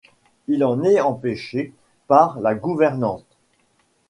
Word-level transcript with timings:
Il 0.47 0.63
en 0.63 0.81
est 0.83 0.99
empêché 0.99 1.73
par 2.07 2.39
la 2.39 2.55
gouvernante. 2.55 3.37